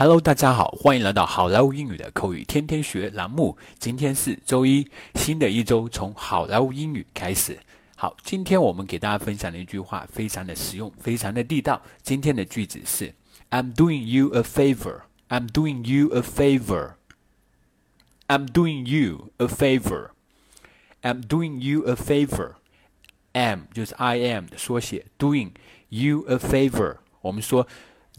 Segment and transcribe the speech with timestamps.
[0.00, 3.58] Hello，大家好，欢迎来到好莱坞英语的口语天天学栏目。
[3.80, 7.58] 今天是周一，新的一周从好莱坞英语开始。
[7.96, 11.82] 好，今天我们给大家分享的一句话非常的实用，非常的地道。
[12.00, 13.12] 今天的句子是
[13.50, 15.00] ：I'm doing you a favor.
[15.30, 16.92] I'm doing you a favor.
[18.28, 20.10] I'm doing you a favor.
[21.02, 22.52] I'm doing you a favor.
[23.32, 25.50] Am 就是 I am 的缩写，doing
[25.88, 26.98] you a favor。
[27.20, 27.66] 我们说。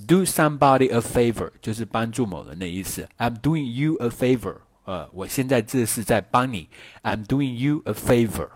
[0.06, 3.08] Do somebody a favor，就是帮助某人的意思。
[3.18, 6.68] I'm doing you a favor，呃，我现在这是在帮你。
[7.02, 8.48] I'm doing you a favor。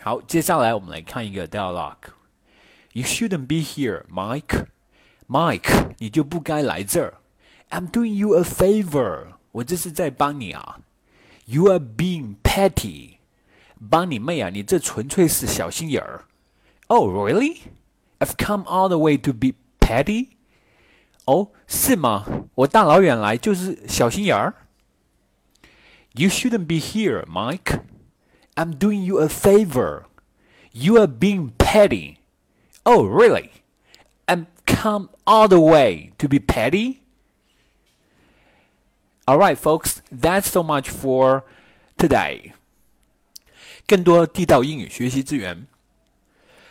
[0.00, 4.66] 好，接下来我们来看一个 dialogue。You shouldn't be here, Mike.
[5.28, 7.14] Mike，你就不该来这儿。
[7.70, 10.80] I'm doing you a favor，我这是在帮你啊。
[11.46, 13.16] You are being petty，
[13.90, 14.50] 帮你妹啊！
[14.50, 16.24] 你这纯粹是小心眼儿。
[16.86, 17.58] Oh, really?
[18.20, 20.30] I've come all the way to be petty？
[21.26, 22.48] 哦，是吗？
[22.54, 24.54] 我大老远来就是小心眼儿。
[26.12, 27.80] You shouldn't be here, Mike.
[28.54, 30.04] I'm doing you a favor.
[30.72, 32.16] You are being petty.
[32.84, 33.50] Oh, really?
[34.26, 37.00] I'm come all the way to be petty?
[39.26, 41.42] All right, folks, that's so much for
[41.96, 42.52] today.
[43.86, 45.66] 更多地道英语学习资源，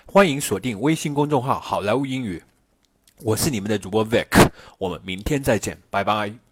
[0.06, 2.44] 欢迎锁定微信公众号“好莱坞英语”。
[3.25, 6.52] 我是你们的主播 Vic，我们明天再见，拜拜。